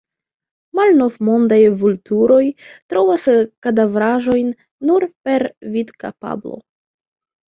Malnovmondaj 0.77 1.57
vulturoj 1.81 2.39
trovas 2.93 3.25
kadavraĵojn 3.67 4.49
nur 4.93 5.05
per 5.29 5.45
vidkapablo. 5.77 6.57